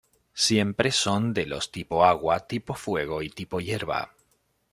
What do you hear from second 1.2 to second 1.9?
de los